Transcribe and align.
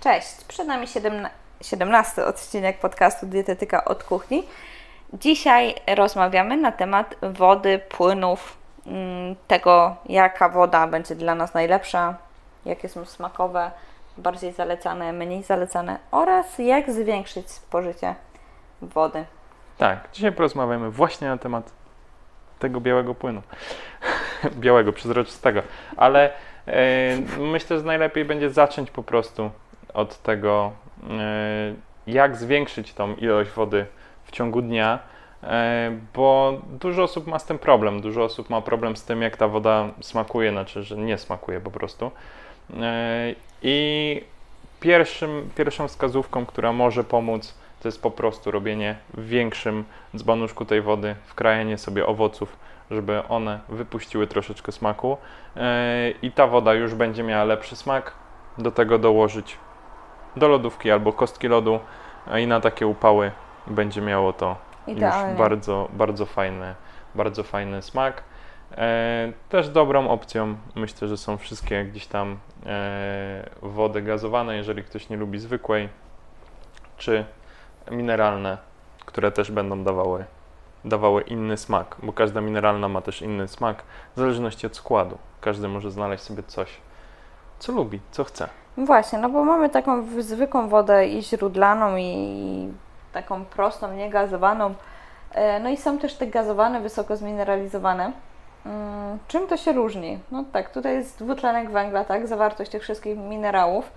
Cześć, 0.00 0.44
przed 0.48 0.66
nami 0.66 0.86
17 1.62 2.24
odcinek 2.24 2.78
podcastu 2.78 3.26
Dietetyka 3.26 3.84
od 3.84 4.04
kuchni. 4.04 4.46
Dzisiaj 5.12 5.74
rozmawiamy 5.96 6.56
na 6.56 6.72
temat 6.72 7.14
wody, 7.22 7.80
płynów, 7.88 8.56
mm, 8.86 9.36
tego 9.48 9.96
jaka 10.06 10.48
woda 10.48 10.86
będzie 10.86 11.14
dla 11.14 11.34
nas 11.34 11.54
najlepsza, 11.54 12.16
jakie 12.64 12.88
są 12.88 13.04
smakowe, 13.04 13.70
bardziej 14.18 14.52
zalecane, 14.52 15.12
mniej 15.12 15.42
zalecane 15.42 15.98
oraz 16.10 16.58
jak 16.58 16.90
zwiększyć 16.90 17.50
spożycie 17.50 18.14
wody. 18.82 19.24
Tak, 19.78 20.08
dzisiaj 20.12 20.32
porozmawiamy 20.32 20.90
właśnie 20.90 21.28
na 21.28 21.38
temat 21.38 21.70
tego 22.58 22.80
białego 22.80 23.14
płynu. 23.14 23.42
białego, 24.64 24.92
przezroczystego. 24.92 25.62
Ale 25.96 26.32
e, 26.66 27.16
myślę, 27.38 27.78
że 27.78 27.84
najlepiej 27.84 28.24
będzie 28.24 28.50
zacząć 28.50 28.90
po 28.90 29.02
prostu 29.02 29.50
od 29.94 30.22
tego, 30.22 30.72
e, 31.10 31.74
jak 32.06 32.36
zwiększyć 32.36 32.94
tą 32.94 33.14
ilość 33.14 33.50
wody 33.50 33.86
w 34.24 34.30
ciągu 34.30 34.62
dnia, 34.62 34.98
e, 35.42 35.92
bo 36.14 36.60
dużo 36.80 37.02
osób 37.02 37.26
ma 37.26 37.38
z 37.38 37.44
tym 37.46 37.58
problem. 37.58 38.00
Dużo 38.00 38.24
osób 38.24 38.50
ma 38.50 38.60
problem 38.60 38.96
z 38.96 39.04
tym, 39.04 39.22
jak 39.22 39.36
ta 39.36 39.48
woda 39.48 39.88
smakuje, 40.00 40.50
znaczy, 40.50 40.82
że 40.82 40.96
nie 40.96 41.18
smakuje 41.18 41.60
po 41.60 41.70
prostu. 41.70 42.10
I 43.62 44.24
pierwszym, 44.80 45.50
pierwszą 45.56 45.88
wskazówką, 45.88 46.46
która 46.46 46.72
może 46.72 47.04
pomóc, 47.04 47.54
to 47.80 47.88
jest 47.88 48.02
po 48.02 48.10
prostu 48.10 48.50
robienie 48.50 48.96
w 49.14 49.28
większym 49.28 49.84
dzbanuszku 50.16 50.64
tej 50.64 50.82
wody, 50.82 51.14
wkrajanie 51.26 51.78
sobie 51.78 52.06
owoców, 52.06 52.56
żeby 52.90 53.22
one 53.28 53.60
wypuściły 53.68 54.26
troszeczkę 54.26 54.72
smaku 54.72 55.16
e, 55.56 56.10
i 56.22 56.30
ta 56.30 56.46
woda 56.46 56.74
już 56.74 56.94
będzie 56.94 57.22
miała 57.22 57.44
lepszy 57.44 57.76
smak. 57.76 58.14
Do 58.58 58.70
tego 58.70 58.98
dołożyć 58.98 59.58
do 60.36 60.48
lodówki 60.48 60.90
albo 60.90 61.12
kostki 61.12 61.48
lodu 61.48 61.80
i 62.38 62.46
na 62.46 62.60
takie 62.60 62.86
upały 62.86 63.32
będzie 63.66 64.00
miało 64.00 64.32
to 64.32 64.56
Idealnie. 64.86 65.30
już 65.30 65.38
bardzo, 65.38 65.88
bardzo 65.92 66.26
fajny, 66.26 66.74
bardzo 67.14 67.42
fajny 67.42 67.82
smak. 67.82 68.22
E, 68.76 69.32
też 69.48 69.68
dobrą 69.68 70.08
opcją 70.08 70.56
myślę, 70.74 71.08
że 71.08 71.16
są 71.16 71.38
wszystkie 71.38 71.84
gdzieś 71.84 72.06
tam 72.06 72.38
e, 72.66 73.50
wody 73.62 74.02
gazowane, 74.02 74.56
jeżeli 74.56 74.84
ktoś 74.84 75.08
nie 75.08 75.16
lubi 75.16 75.38
zwykłej, 75.38 75.88
czy 76.96 77.24
mineralne, 77.90 78.58
które 79.06 79.32
też 79.32 79.50
będą 79.50 79.84
dawały 79.84 80.24
dawały 80.84 81.22
inny 81.22 81.56
smak, 81.56 81.96
bo 82.02 82.12
każda 82.12 82.40
mineralna 82.40 82.88
ma 82.88 83.00
też 83.00 83.22
inny 83.22 83.48
smak, 83.48 83.82
w 84.16 84.18
zależności 84.18 84.66
od 84.66 84.76
składu. 84.76 85.18
Każdy 85.40 85.68
może 85.68 85.90
znaleźć 85.90 86.24
sobie 86.24 86.42
coś, 86.42 86.76
co 87.58 87.72
lubi, 87.72 88.00
co 88.10 88.24
chce. 88.24 88.48
Właśnie, 88.76 89.18
no 89.18 89.28
bo 89.28 89.44
mamy 89.44 89.70
taką 89.70 90.02
zwykłą 90.18 90.68
wodę 90.68 91.06
i 91.06 91.22
źródlaną, 91.22 91.96
i 91.96 92.72
taką 93.12 93.44
prostą, 93.44 93.92
niegazowaną. 93.92 94.74
E, 95.32 95.60
no 95.60 95.68
i 95.70 95.76
są 95.76 95.98
też 95.98 96.14
te 96.14 96.26
gazowane, 96.26 96.80
wysoko 96.80 97.16
zmineralizowane. 97.16 98.12
Mm, 98.66 99.18
czym 99.28 99.46
to 99.46 99.56
się 99.56 99.72
różni? 99.72 100.18
No 100.30 100.44
tak, 100.52 100.70
tutaj 100.70 100.94
jest 100.94 101.18
dwutlenek 101.18 101.70
węgla, 101.70 102.04
tak, 102.04 102.26
zawartość 102.26 102.70
tych 102.70 102.82
wszystkich 102.82 103.18
minerałów. 103.18 103.92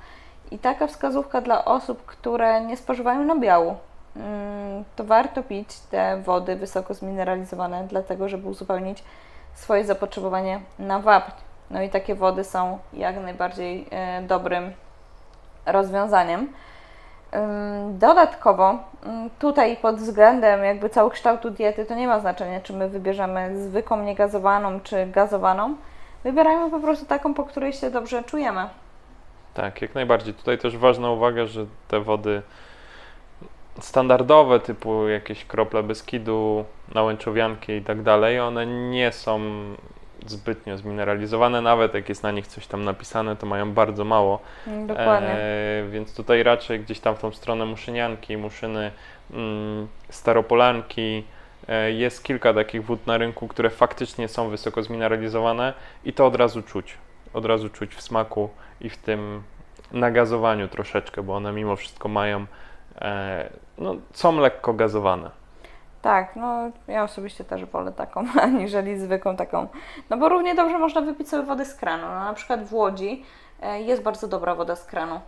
I 0.52 0.60
taka 0.60 0.88
wskazówka 0.88 1.42
dla 1.42 1.66
osób, 1.66 2.06
które 2.06 2.62
nie 2.62 2.78
spożywają 2.78 3.24
nabiału. 3.24 3.76
Mm, 4.16 4.84
to 4.96 5.04
warto 5.04 5.44
pić 5.44 5.80
te 5.80 6.22
wody 6.22 6.56
wysoko 6.56 6.94
zmineralizowane, 6.94 7.88
dlatego 7.90 8.30
żeby 8.30 8.48
uzupełnić 8.48 9.04
swoje 9.54 9.86
zapotrzebowanie 9.86 10.60
na 10.80 11.00
wapń. 11.00 11.53
No 11.74 11.82
i 11.82 11.90
takie 11.90 12.16
wody 12.16 12.44
są 12.44 12.80
jak 12.94 13.16
najbardziej 13.16 13.88
e, 13.92 14.22
dobrym 14.22 14.72
rozwiązaniem. 15.66 16.48
Dodatkowo 17.90 18.78
tutaj 19.40 19.78
pod 19.78 19.96
względem 19.96 20.64
jakby 20.64 20.90
całokształtu 20.90 21.50
diety 21.50 21.86
to 21.86 21.96
nie 21.96 22.08
ma 22.08 22.20
znaczenia, 22.20 22.62
czy 22.62 22.74
my 22.74 22.90
wybierzemy 22.90 23.58
zwykłą 23.58 24.04
niegazowaną, 24.04 24.80
czy 24.80 25.08
gazowaną. 25.08 25.76
Wybierajmy 26.24 26.72
po 26.72 26.80
prostu 26.80 27.06
taką, 27.06 27.34
po 27.34 27.44
której 27.44 27.74
się 27.74 27.92
dobrze 27.92 28.24
czujemy. 28.24 28.70
Tak, 29.54 29.82
jak 29.82 29.96
najbardziej. 29.96 30.34
Tutaj 30.34 30.58
też 30.58 30.78
ważna 30.78 31.12
uwaga, 31.12 31.46
że 31.46 31.66
te 31.88 32.00
wody 32.00 32.42
standardowe, 33.80 34.60
typu 34.60 35.08
jakieś 35.08 35.46
krople 35.46 35.84
Beskidu, 35.84 36.66
nałęczowianki 36.96 37.72
i 37.72 37.82
tak 37.82 38.02
dalej, 38.02 38.40
one 38.40 38.66
nie 38.66 39.12
są 39.12 39.40
zbytnio 40.28 40.78
zmineralizowane, 40.78 41.62
nawet 41.62 41.94
jak 41.94 42.10
jest 42.10 42.24
na 42.24 42.32
nich 42.32 42.48
coś 42.48 42.68
tam 42.68 42.84
napisane, 42.84 43.36
to 43.36 43.46
mają 43.46 43.74
bardzo 43.74 44.06
mało. 44.06 44.40
Mm, 44.68 44.88
dokładnie. 44.88 45.30
E, 45.30 45.88
więc 45.92 46.16
tutaj 46.16 46.44
raczej 46.44 46.80
gdzieś 46.80 47.00
tam 47.00 47.16
w 47.16 47.20
tą 47.20 47.32
stronę 47.32 47.66
muszynianki, 47.66 48.38
muszyny, 48.38 48.92
mm, 49.32 49.88
staropolanki, 50.10 51.24
e, 51.68 51.92
jest 51.92 52.24
kilka 52.24 52.54
takich 52.54 52.86
wód 52.86 53.08
na 53.08 53.18
rynku, 53.18 53.48
które 53.48 53.70
faktycznie 53.70 54.28
są 54.28 54.50
wysoko 54.50 54.84
zmineralizowane 54.84 55.74
i 56.06 56.14
to 56.14 56.26
od 56.26 56.36
razu 56.36 56.62
czuć. 56.62 56.98
Od 57.34 57.46
razu 57.46 57.70
czuć 57.70 57.96
w 57.96 58.02
smaku 58.02 58.50
i 58.82 58.90
w 58.90 58.98
tym 58.98 59.44
nagazowaniu 59.92 60.68
troszeczkę, 60.68 61.24
bo 61.24 61.36
one 61.36 61.52
mimo 61.52 61.76
wszystko 61.76 62.10
mają 62.10 62.46
E, 63.02 63.50
no, 63.78 63.96
są 64.14 64.40
lekko 64.40 64.74
gazowane. 64.74 65.30
Tak, 66.04 66.36
no 66.36 66.72
ja 66.88 67.04
osobiście 67.04 67.44
też 67.44 67.66
wolę 67.66 67.92
taką, 67.92 68.26
aniżeli 68.42 68.98
zwykłą 69.00 69.36
taką. 69.36 69.68
No 70.10 70.18
bo 70.18 70.30
równie 70.30 70.56
dobrze 70.56 70.80
można 70.80 71.02
wypić 71.02 71.30
sobie 71.30 71.44
wodę 71.44 71.66
z 71.66 71.76
kranu. 71.76 72.04
No, 72.04 72.20
na 72.20 72.34
przykład 72.34 72.64
w 72.64 72.74
Łodzi 72.74 73.26
e, 73.62 73.82
jest 73.82 74.04
bardzo 74.04 74.28
dobra 74.28 74.56
woda 74.56 74.76
z 74.76 74.86
kranu. 74.86 75.20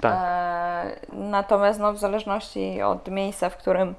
Tak. 0.00 0.14
E, 0.16 0.96
natomiast 1.12 1.80
no, 1.80 1.92
w 1.92 1.98
zależności 1.98 2.82
od 2.82 3.08
miejsca, 3.08 3.50
w 3.50 3.56
którym 3.56 3.94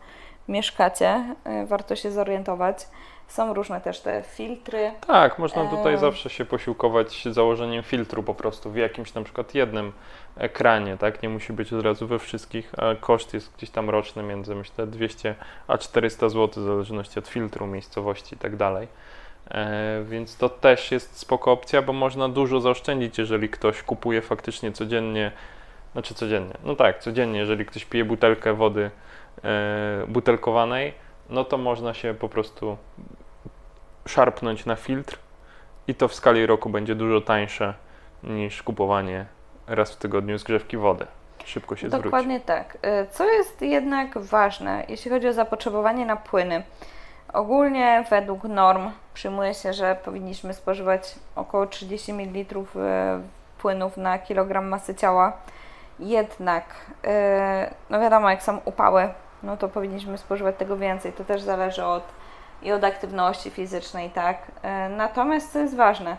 mieszkacie, 0.47 1.23
e, 1.43 1.65
warto 1.65 1.95
się 1.95 2.11
zorientować. 2.11 2.87
Są 3.27 3.53
różne 3.53 3.81
też 3.81 3.99
te 3.99 4.23
filtry. 4.23 4.91
Tak, 5.07 5.39
można 5.39 5.65
tutaj 5.65 5.93
e... 5.93 5.97
zawsze 5.97 6.29
się 6.29 6.45
posiłkować 6.45 7.23
założeniem 7.23 7.83
filtru 7.83 8.23
po 8.23 8.35
prostu 8.35 8.71
w 8.71 8.75
jakimś 8.75 9.13
na 9.13 9.23
przykład 9.23 9.55
jednym 9.55 9.91
ekranie, 10.37 10.97
tak? 10.97 11.23
Nie 11.23 11.29
musi 11.29 11.53
być 11.53 11.73
od 11.73 11.85
razu 11.85 12.07
we 12.07 12.19
wszystkich. 12.19 12.73
Koszt 12.99 13.33
jest 13.33 13.55
gdzieś 13.57 13.69
tam 13.69 13.89
roczny 13.89 14.23
między 14.23 14.55
myślę 14.55 14.87
200 14.87 15.35
a 15.67 15.77
400 15.77 16.29
zł 16.29 16.63
w 16.63 16.67
zależności 16.67 17.19
od 17.19 17.27
filtru, 17.27 17.67
miejscowości 17.67 18.35
i 18.35 18.37
tak 18.37 18.55
dalej. 18.55 18.87
E, 19.51 20.03
więc 20.03 20.37
to 20.37 20.49
też 20.49 20.91
jest 20.91 21.17
spoko 21.17 21.51
opcja, 21.51 21.81
bo 21.81 21.93
można 21.93 22.29
dużo 22.29 22.61
zaoszczędzić, 22.61 23.17
jeżeli 23.17 23.49
ktoś 23.49 23.83
kupuje 23.83 24.21
faktycznie 24.21 24.71
codziennie, 24.71 25.31
znaczy 25.93 26.13
codziennie, 26.13 26.53
no 26.63 26.75
tak, 26.75 26.99
codziennie, 26.99 27.39
jeżeli 27.39 27.65
ktoś 27.65 27.85
pije 27.85 28.05
butelkę 28.05 28.53
wody 28.53 28.91
e, 29.43 30.05
butelkowanej, 30.07 30.93
no 31.29 31.43
to 31.43 31.57
można 31.57 31.93
się 31.93 32.13
po 32.13 32.29
prostu 32.29 32.77
szarpnąć 34.05 34.65
na 34.65 34.75
filtr 34.75 35.19
i 35.87 35.95
to 35.95 36.07
w 36.07 36.13
skali 36.13 36.45
roku 36.45 36.69
będzie 36.69 36.95
dużo 36.95 37.21
tańsze 37.21 37.73
niż 38.23 38.63
kupowanie 38.63 39.25
raz 39.67 39.91
w 39.91 39.97
tygodniu 39.97 40.37
zgrzewki 40.37 40.77
wody. 40.77 41.07
Szybko 41.45 41.75
się 41.75 41.87
zwróci. 41.87 42.03
Dokładnie 42.03 42.39
tak. 42.39 42.75
Y, 42.75 43.07
co 43.11 43.29
jest 43.29 43.61
jednak 43.61 44.17
ważne, 44.17 44.85
jeśli 44.89 45.11
chodzi 45.11 45.27
o 45.27 45.33
zapotrzebowanie 45.33 46.05
na 46.05 46.15
płyny? 46.15 46.63
Ogólnie 47.33 48.05
według 48.09 48.43
norm 48.43 48.91
przyjmuje 49.13 49.53
się, 49.53 49.73
że 49.73 49.97
powinniśmy 50.05 50.53
spożywać 50.53 51.15
około 51.35 51.67
30 51.67 52.13
ml 52.13 52.59
y, 52.59 52.63
płynów 53.57 53.97
na 53.97 54.19
kilogram 54.19 54.67
masy 54.67 54.95
ciała. 54.95 55.33
Jednak, 55.99 56.65
y, 57.05 57.07
no 57.89 57.99
wiadomo, 57.99 58.29
jak 58.29 58.43
są 58.43 58.59
upały, 58.65 59.09
no 59.43 59.57
to 59.57 59.69
powinniśmy 59.69 60.17
spożywać 60.17 60.55
tego 60.57 60.77
więcej. 60.77 61.13
To 61.13 61.23
też 61.23 61.41
zależy 61.41 61.85
od 61.85 62.03
i 62.61 62.71
od 62.71 62.83
aktywności 62.83 63.49
fizycznej, 63.49 64.09
tak. 64.09 64.37
Natomiast 64.89 65.53
co 65.53 65.59
jest 65.59 65.75
ważne, 65.75 66.17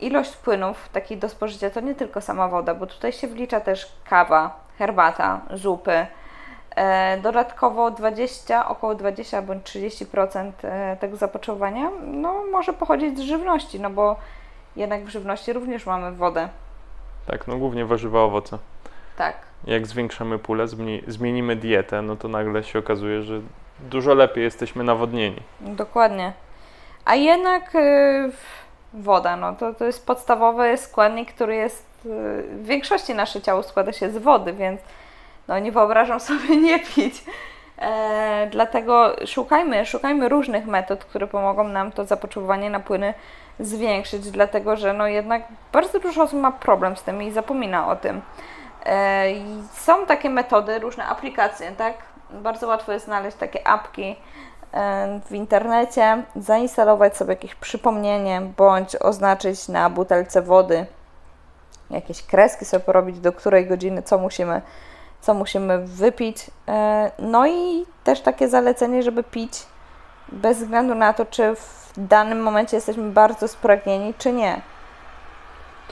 ilość 0.00 0.36
płynów 0.36 0.88
takich 0.88 1.18
do 1.18 1.28
spożycia 1.28 1.70
to 1.70 1.80
nie 1.80 1.94
tylko 1.94 2.20
sama 2.20 2.48
woda, 2.48 2.74
bo 2.74 2.86
tutaj 2.86 3.12
się 3.12 3.28
wlicza 3.28 3.60
też 3.60 3.92
kawa, 4.04 4.60
herbata, 4.78 5.40
zupy. 5.50 6.06
E, 6.76 7.18
dodatkowo 7.18 7.90
20, 7.90 8.68
około 8.68 8.94
20 8.94 9.42
bądź 9.42 9.64
30% 9.64 10.52
e, 10.62 10.96
tego 11.00 11.16
zapotrzebowania 11.16 11.90
no, 12.02 12.34
może 12.52 12.72
pochodzić 12.72 13.18
z 13.18 13.20
żywności, 13.20 13.80
no 13.80 13.90
bo 13.90 14.16
jednak 14.76 15.04
w 15.04 15.08
żywności 15.08 15.52
również 15.52 15.86
mamy 15.86 16.12
wodę. 16.12 16.48
Tak, 17.26 17.48
no 17.48 17.56
głównie 17.56 17.86
warzywa, 17.86 18.20
owoce. 18.20 18.58
Tak. 19.22 19.36
Jak 19.64 19.86
zwiększamy 19.86 20.38
pulę, 20.38 20.66
zmienimy 21.06 21.56
dietę, 21.56 22.02
no 22.02 22.16
to 22.16 22.28
nagle 22.28 22.64
się 22.64 22.78
okazuje, 22.78 23.22
że 23.22 23.40
dużo 23.80 24.14
lepiej 24.14 24.44
jesteśmy 24.44 24.84
nawodnieni. 24.84 25.42
Dokładnie. 25.60 26.32
A 27.04 27.14
jednak 27.14 27.74
yy, 27.74 28.32
woda. 28.94 29.36
No 29.36 29.52
to, 29.52 29.74
to 29.74 29.84
jest 29.84 30.06
podstawowy 30.06 30.76
składnik, 30.76 31.34
który 31.34 31.54
jest 31.54 31.86
y, 32.06 32.08
w 32.42 32.64
większości 32.66 33.14
nasze 33.14 33.40
ciało 33.40 33.62
składa 33.62 33.92
się 33.92 34.10
z 34.10 34.18
wody, 34.18 34.52
więc 34.52 34.80
no 35.48 35.58
nie 35.58 35.72
wyobrażam 35.72 36.20
sobie 36.30 36.56
nie 36.56 36.78
pić. 36.78 37.24
E, 37.78 38.48
dlatego 38.50 39.16
szukajmy, 39.26 39.86
szukajmy 39.86 40.28
różnych 40.28 40.66
metod, 40.66 41.04
które 41.04 41.26
pomogą 41.26 41.68
nam 41.68 41.92
to 41.92 42.04
zapotrzebowanie 42.04 42.70
na 42.70 42.80
płyny 42.80 43.14
zwiększyć, 43.60 44.30
dlatego 44.30 44.76
że 44.76 44.92
no 44.92 45.06
jednak 45.06 45.42
bardzo 45.72 46.00
dużo 46.00 46.22
osób 46.22 46.40
ma 46.40 46.52
problem 46.52 46.96
z 46.96 47.02
tym 47.02 47.22
i 47.22 47.30
zapomina 47.30 47.88
o 47.88 47.96
tym. 47.96 48.20
E, 48.86 49.24
Są 49.74 50.06
takie 50.06 50.30
metody, 50.30 50.78
różne 50.78 51.04
aplikacje, 51.06 51.72
tak? 51.72 51.94
Bardzo 52.30 52.66
łatwo 52.66 52.92
jest 52.92 53.04
znaleźć 53.04 53.36
takie 53.36 53.66
apki 53.66 54.16
e, 54.72 55.20
w 55.26 55.32
internecie, 55.32 56.22
zainstalować 56.36 57.16
sobie 57.16 57.32
jakieś 57.32 57.54
przypomnienie, 57.54 58.40
bądź 58.56 58.96
oznaczyć 58.96 59.68
na 59.68 59.90
butelce 59.90 60.42
wody 60.42 60.86
jakieś 61.90 62.22
kreski 62.22 62.64
sobie 62.64 62.84
porobić, 62.84 63.18
do 63.20 63.32
której 63.32 63.66
godziny 63.66 64.02
co 64.02 64.18
musimy, 64.18 64.62
co 65.20 65.34
musimy 65.34 65.78
wypić. 65.78 66.50
E, 66.68 67.10
No 67.18 67.46
i 67.46 67.86
też 68.04 68.20
takie 68.20 68.48
zalecenie, 68.48 69.02
żeby 69.02 69.22
pić 69.24 69.66
bez 70.28 70.58
względu 70.58 70.94
na 70.94 71.12
to, 71.12 71.26
czy 71.26 71.54
w 71.56 71.92
danym 71.96 72.42
momencie 72.42 72.76
jesteśmy 72.76 73.10
bardzo 73.10 73.48
spragnieni, 73.48 74.14
czy 74.18 74.32
nie. 74.32 74.60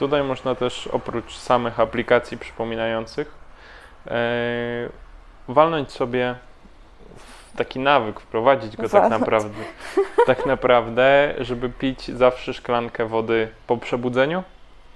Tutaj 0.01 0.23
można 0.23 0.55
też 0.55 0.87
oprócz 0.87 1.37
samych 1.37 1.79
aplikacji 1.79 2.37
przypominających 2.37 3.35
e, 4.07 4.19
walnąć 5.47 5.91
sobie 5.91 6.35
taki 7.57 7.79
nawyk, 7.79 8.19
wprowadzić 8.19 8.77
go 8.77 8.89
tak 8.89 9.09
naprawdę, 9.09 9.63
tak 10.25 10.45
naprawdę, 10.45 11.33
żeby 11.39 11.69
pić 11.69 12.07
zawsze 12.07 12.53
szklankę 12.53 13.05
wody 13.05 13.49
po 13.67 13.77
przebudzeniu 13.77 14.43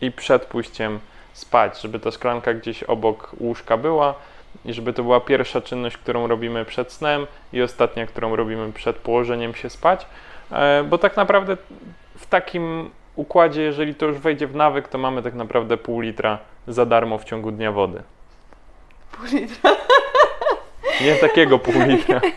i 0.02 0.12
przed 0.12 0.46
pójściem 0.46 1.00
spać, 1.34 1.81
żeby 1.81 2.00
ta 2.00 2.12
szklanka 2.12 2.54
gdzieś 2.54 2.84
obok 2.84 3.36
łóżka 3.40 3.78
była 3.78 4.13
i 4.66 4.74
żeby 4.74 4.94
to 4.94 5.04
była 5.04 5.19
pierwsza 5.19 5.62
czynność, 5.62 5.98
którą 5.98 6.28
robimy 6.28 6.66
przed 6.66 6.92
snem 6.92 7.28
i 7.54 7.62
ostatnia, 7.62 8.06
którą 8.06 8.36
robimy 8.36 8.74
przed 8.74 8.96
położeniem 8.96 9.56
się 9.56 9.69
spać, 9.69 10.06
e, 10.51 10.84
bo 10.84 10.98
tak 10.98 11.18
naprawdę 11.18 11.58
w 12.18 12.25
takim 12.28 12.92
układzie, 13.15 13.62
jeżeli 13.62 13.95
to 13.95 14.06
już 14.06 14.17
wejdzie 14.17 14.47
w 14.47 14.56
nawyk, 14.56 14.88
to 14.88 14.97
mamy 14.97 15.23
tak 15.23 15.33
naprawdę 15.33 15.77
pół 15.77 16.00
litra 16.00 16.38
za 16.67 16.85
darmo 16.85 17.17
w 17.17 17.23
ciągu 17.23 17.51
dnia 17.51 17.71
wody. 17.71 18.03
Pół 19.12 19.25
litra. 19.39 19.71
Nie 21.01 21.15
takiego 21.15 21.59
pół 21.59 21.73
litra. 21.85 22.21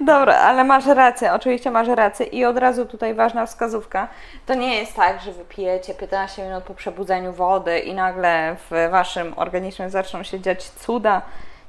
Dobra, 0.00 0.36
ale 0.36 0.64
masz 0.64 0.86
rację, 0.86 1.32
oczywiście 1.32 1.70
masz 1.70 1.88
rację 1.88 2.26
i 2.26 2.44
od 2.44 2.58
razu 2.58 2.86
tutaj 2.86 3.14
ważna 3.14 3.46
wskazówka. 3.46 4.08
To 4.46 4.54
nie 4.54 4.74
jest 4.76 4.96
tak, 4.96 5.20
że 5.20 5.32
wypijecie 5.32 5.94
15 5.94 6.44
minut 6.44 6.64
po 6.64 6.74
przebudzeniu 6.74 7.32
wody 7.32 7.78
i 7.78 7.94
nagle 7.94 8.56
w 8.70 8.90
waszym 8.90 9.32
organizmie 9.36 9.90
zaczną 9.90 10.22
się 10.22 10.40
dziać 10.40 10.64
cuda. 10.64 11.22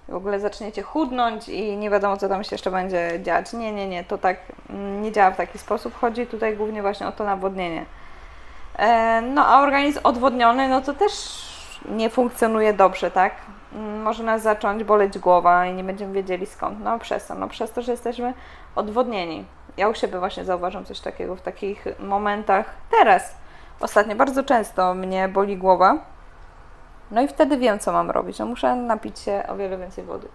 W 0.07 0.15
ogóle 0.15 0.39
zaczniecie 0.39 0.81
chudnąć 0.81 1.50
i 1.50 1.77
nie 1.77 1.89
wiadomo, 1.89 2.17
co 2.17 2.29
tam 2.29 2.44
się 2.44 2.50
jeszcze 2.51 2.71
będzie 2.71 3.19
dziać. 3.23 3.53
Nie, 3.53 3.71
nie, 3.71 3.88
nie, 3.88 4.03
to 4.03 4.17
tak 4.17 4.38
nie 5.01 5.11
działa 5.11 5.31
w 5.31 5.38
taki 5.38 5.57
sposób. 5.57 5.95
Chodzi 5.95 6.27
tutaj 6.27 6.57
głównie 6.57 6.81
właśnie 6.81 7.07
o 7.07 7.11
to 7.11 7.23
nawodnienie. 7.23 7.85
E, 8.80 9.22
No 9.22 9.46
a 9.48 9.62
organizm 9.62 10.00
odwodniony, 10.04 10.68
no 10.70 10.81
to 10.81 10.94
też 10.94 11.12
nie 11.90 12.10
funkcjonuje 12.10 12.74
dobrze, 12.74 13.12
tak? 13.12 13.34
Mm, 13.74 14.02
Może 14.02 14.24
nas 14.24 14.42
zacząć 14.42 14.84
boleć 14.84 15.20
głowa 15.20 15.66
i 15.66 15.74
nie 15.74 15.84
będziemy 15.84 16.14
wiedzieli 16.14 16.46
skąd. 16.46 16.80
No 16.84 17.00
przez 17.00 17.28
to, 17.28 17.36
no 17.36 17.48
przez 17.48 17.72
to, 17.72 17.81
że 17.81 17.92
jesteśmy 17.92 18.34
odwodnieni. 18.75 19.46
Ja 19.78 19.90
u 19.90 19.94
siebie 19.96 20.20
właśnie 20.20 20.46
zauważam 20.46 20.86
coś 20.86 21.00
takiego 21.00 21.36
w 21.36 21.42
takich 21.42 21.86
momentach 22.00 22.66
teraz. 22.92 23.36
Ostatnio 23.80 24.16
bardzo 24.16 24.44
często 24.44 24.94
mnie 24.94 25.28
boli 25.28 25.58
głowa. 25.58 25.98
No 27.12 27.22
i 27.22 27.28
wtedy 27.28 27.58
wiem, 27.58 27.80
co 27.80 27.92
mam 27.92 28.12
robić. 28.12 28.40
No 28.40 28.46
muszę 28.46 28.75
napić 28.75 29.20
się 29.20 29.44
o 29.48 29.56
wiele 29.56 29.78
więcej 29.78 30.04
wody. 30.04 30.28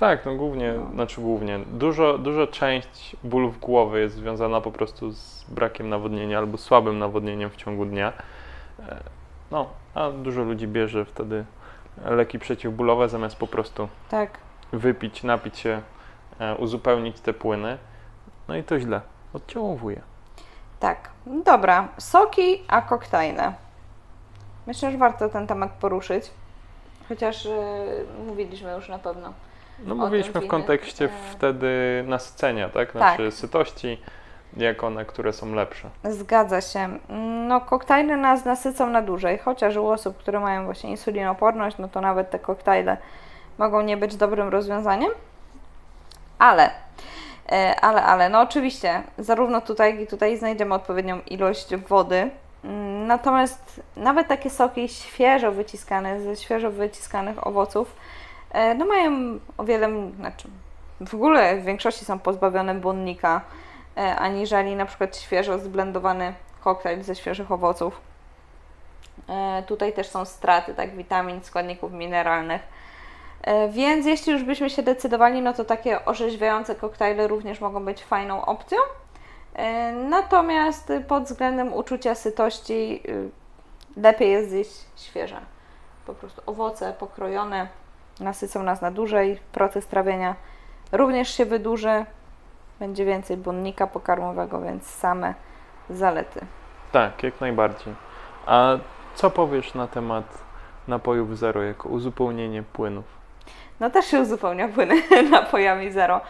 Tak, 0.00 0.26
no 0.26 0.34
głównie, 0.34 0.72
No. 0.72 0.90
znaczy 0.94 1.20
głównie, 1.20 1.58
dużo, 1.58 2.18
duża 2.18 2.46
część 2.46 3.16
bólów 3.24 3.60
głowy 3.60 4.00
jest 4.00 4.14
związana 4.14 4.60
po 4.60 4.72
prostu 4.72 5.12
z 5.12 5.44
brakiem 5.48 5.88
nawodnienia 5.88 6.38
albo 6.38 6.58
słabym 6.58 6.98
nawodnieniem 6.98 7.50
w 7.50 7.56
ciągu 7.56 7.84
dnia. 7.84 8.12
E, 8.88 8.96
No, 9.50 9.66
a 9.94 10.10
dużo 10.10 10.42
ludzi 10.42 10.68
bierze 10.68 11.04
wtedy 11.04 11.44
leki 12.04 12.38
przeciwbólowe 12.38 13.08
zamiast 13.08 13.36
po 13.36 13.46
prostu 13.46 13.88
Tak. 14.10 14.38
wypić, 14.72 15.22
napić 15.22 15.58
się, 15.58 15.82
e, 16.38 16.56
uzupełnić 16.56 17.20
te 17.20 17.32
płyny. 17.32 17.78
No 18.48 18.56
i 18.56 18.62
to 18.64 18.78
źle, 18.80 19.00
odciałowuje. 19.32 20.00
Tak. 20.80 21.10
Dobra. 21.26 21.88
Soki, 21.98 22.62
a 22.68 22.82
koktajle. 22.82 23.52
Myślę, 24.66 24.90
że 24.92 24.98
warto 24.98 25.28
ten 25.28 25.46
temat 25.46 25.70
poruszyć. 25.72 26.30
Chociaż 27.08 27.44
yy, 27.44 27.52
mówiliśmy 28.26 28.72
już 28.72 28.88
na 28.88 28.98
pewno. 28.98 29.32
No 29.84 29.94
mówiliśmy 29.94 30.40
w 30.40 30.46
kontekście 30.46 31.04
e, 31.04 31.08
wtedy 31.30 32.04
nasycenia, 32.06 32.68
tak? 32.68 32.92
Znaczy 32.92 33.30
sytości, 33.30 33.98
jak 34.56 34.84
one, 34.84 35.04
które 35.04 35.32
są 35.32 35.54
lepsze. 35.54 35.90
Zgadza 36.04 36.60
się. 36.60 36.88
No, 37.48 37.60
koktajle 37.60 38.16
nas 38.16 38.44
nasycą 38.44 38.90
na 38.90 39.02
dłużej, 39.02 39.38
chociaż 39.38 39.76
u 39.76 39.86
osób, 39.86 40.18
które 40.18 40.40
mają 40.40 40.64
właśnie 40.64 40.90
insulinoporność, 40.90 41.78
no 41.78 41.88
to 41.88 42.00
nawet 42.00 42.30
te 42.30 42.38
koktajle 42.38 42.96
mogą 43.58 43.80
nie 43.82 43.96
być 43.96 44.16
dobrym 44.16 44.48
rozwiązaniem. 44.48 45.10
Ale, 46.38 46.70
e, 47.52 47.80
ale, 47.80 48.02
ale, 48.02 48.28
no 48.28 48.40
oczywiście, 48.40 49.02
zarówno 49.18 49.60
tutaj, 49.60 49.92
jak 49.92 50.00
i 50.00 50.06
tutaj 50.06 50.38
znajdziemy 50.38 50.74
odpowiednią 50.74 51.20
ilość 51.26 51.76
wody. 51.76 52.30
Mm, 52.64 53.06
Natomiast 53.06 53.80
nawet 53.96 54.28
takie 54.28 54.50
soki 54.50 54.88
świeżo 54.88 55.52
wyciskane, 55.52 56.20
ze 56.20 56.36
świeżo 56.36 56.70
wyciskanych 56.70 57.46
owoców, 57.46 57.96
no 58.74 58.86
mają 58.86 59.38
o 59.58 59.64
wiele, 59.64 59.88
znaczy 60.16 60.48
w 61.00 61.14
ogóle 61.14 61.56
w 61.56 61.64
większości 61.64 62.04
są 62.04 62.18
pozbawione 62.18 62.74
błonnika, 62.74 63.40
e, 63.96 64.16
aniżeli 64.16 64.76
na 64.76 64.86
przykład 64.86 65.16
świeżo 65.16 65.58
zblendowany 65.58 66.34
koktajl 66.60 67.02
ze 67.02 67.14
świeżych 67.14 67.52
owoców. 67.52 68.00
E, 69.28 69.62
Tutaj 69.66 69.92
też 69.92 70.08
są 70.08 70.24
straty, 70.24 70.74
tak, 70.74 70.96
witamin, 70.96 71.42
składników 71.42 71.92
mineralnych. 71.92 72.62
E, 73.42 73.68
Więc 73.68 74.06
jeśli 74.06 74.32
już 74.32 74.42
byśmy 74.42 74.70
się 74.70 74.82
decydowali, 74.82 75.42
no 75.42 75.52
to 75.52 75.64
takie 75.64 76.04
orzeźwiające 76.04 76.74
koktajle 76.74 77.28
również 77.28 77.60
mogą 77.60 77.84
być 77.84 78.04
fajną 78.04 78.44
opcją. 78.44 78.78
E, 79.54 79.92
Natomiast 79.92 80.92
pod 81.08 81.24
względem 81.24 81.74
uczucia 81.74 82.14
sytości 82.14 83.02
y, 83.08 83.30
lepiej 83.96 84.30
jest 84.30 84.50
zjeść 84.50 84.84
świeże. 84.96 85.40
Po 86.06 86.14
prostu 86.14 86.42
owoce 86.46 86.92
pokrojone 86.92 87.68
nasycą 88.20 88.62
nas 88.62 88.80
na 88.80 88.90
dłużej, 88.90 89.40
proces 89.52 89.86
trawienia 89.86 90.34
również 90.92 91.34
się 91.34 91.44
wydłuży, 91.44 92.04
będzie 92.80 93.04
więcej 93.04 93.36
błonnika 93.36 93.86
pokarmowego, 93.86 94.60
więc 94.60 94.86
same 94.86 95.34
zalety. 95.90 96.40
Tak, 96.92 97.22
jak 97.22 97.40
najbardziej. 97.40 97.94
A 98.46 98.76
co 99.14 99.30
powiesz 99.30 99.74
na 99.74 99.86
temat 99.86 100.24
napojów 100.88 101.38
zero 101.38 101.62
jako 101.62 101.88
uzupełnienie 101.88 102.62
płynów? 102.62 103.04
No 103.80 103.90
też 103.90 104.06
się 104.06 104.20
uzupełnia 104.20 104.68
płyny 104.68 105.02
napojami 105.30 105.90
zero. 105.90 106.20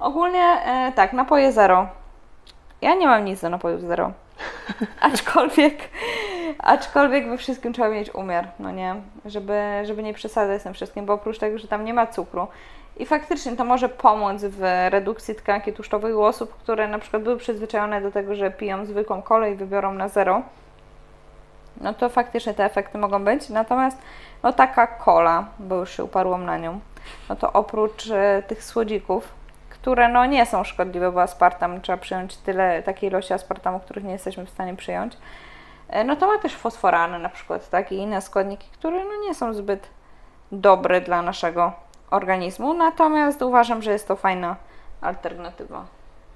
Ogólnie 0.00 0.44
e, 0.44 0.92
tak, 0.92 1.12
napoje 1.12 1.52
zero. 1.52 1.88
Ja 2.80 2.94
nie 2.94 3.06
mam 3.06 3.24
nic 3.24 3.40
do 3.40 3.50
napojów 3.50 3.80
zero. 3.80 4.12
Aczkolwiek, 5.00 5.74
aczkolwiek 6.62 7.28
we 7.28 7.38
wszystkim 7.38 7.72
trzeba 7.72 7.88
mieć 7.88 8.14
umiar, 8.14 8.48
no 8.58 8.70
nie? 8.70 8.94
Żeby, 9.24 9.62
żeby 9.84 10.02
nie 10.02 10.14
przesadzać 10.14 10.60
z 10.60 10.64
tym 10.64 10.74
wszystkim, 10.74 11.06
bo 11.06 11.12
oprócz 11.12 11.38
tego, 11.38 11.58
że 11.58 11.68
tam 11.68 11.84
nie 11.84 11.94
ma 11.94 12.06
cukru. 12.06 12.46
I 12.96 13.06
faktycznie 13.06 13.56
to 13.56 13.64
może 13.64 13.88
pomóc 13.88 14.42
w 14.42 14.60
redukcji 14.90 15.34
tkanki 15.34 15.72
tłuszczowej 15.72 16.14
u 16.14 16.22
osób, 16.22 16.54
które 16.54 16.88
na 16.88 16.98
przykład 16.98 17.22
były 17.22 17.36
przyzwyczajone 17.36 18.00
do 18.00 18.10
tego, 18.10 18.34
że 18.34 18.50
piją 18.50 18.86
zwykłą 18.86 19.22
kolę 19.22 19.50
i 19.50 19.54
wybiorą 19.54 19.94
na 19.94 20.08
zero. 20.08 20.42
No 21.80 21.94
to 21.94 22.08
faktycznie 22.08 22.54
te 22.54 22.64
efekty 22.64 22.98
mogą 22.98 23.24
być. 23.24 23.48
Natomiast 23.48 23.98
no 24.42 24.52
taka 24.52 24.86
kola, 24.86 25.44
bo 25.58 25.76
już 25.76 25.96
się 25.96 26.04
uparłam 26.04 26.44
na 26.44 26.58
nią, 26.58 26.80
no 27.28 27.36
to 27.36 27.52
oprócz 27.52 28.10
e, 28.10 28.42
tych 28.46 28.64
słodzików, 28.64 29.28
które 29.70 30.08
no 30.08 30.26
nie 30.26 30.46
są 30.46 30.64
szkodliwe, 30.64 31.12
bo 31.12 31.22
aspartam 31.22 31.80
trzeba 31.80 31.98
przyjąć 31.98 32.36
tyle, 32.36 32.82
takiej 32.82 33.10
ilości 33.10 33.32
aspartamu, 33.32 33.80
których 33.80 34.04
nie 34.04 34.12
jesteśmy 34.12 34.46
w 34.46 34.50
stanie 34.50 34.76
przyjąć, 34.76 35.16
no 36.04 36.16
to 36.16 36.26
ma 36.26 36.38
też 36.38 36.54
fosforany 36.54 37.18
na 37.18 37.28
przykład, 37.28 37.70
tak, 37.70 37.92
i 37.92 37.96
inne 37.96 38.20
składniki, 38.20 38.68
które 38.72 39.04
no 39.04 39.16
nie 39.28 39.34
są 39.34 39.54
zbyt 39.54 39.88
dobre 40.52 41.00
dla 41.00 41.22
naszego 41.22 41.72
organizmu, 42.10 42.74
natomiast 42.74 43.42
uważam, 43.42 43.82
że 43.82 43.92
jest 43.92 44.08
to 44.08 44.16
fajna 44.16 44.56
alternatywa. 45.00 45.84